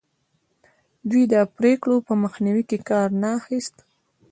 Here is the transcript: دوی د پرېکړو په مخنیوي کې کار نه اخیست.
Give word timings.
دوی 1.09 1.23
د 1.33 1.35
پرېکړو 1.57 1.95
په 2.07 2.13
مخنیوي 2.23 2.63
کې 2.69 2.77
کار 2.89 3.07
نه 3.21 3.29
اخیست. 3.39 3.75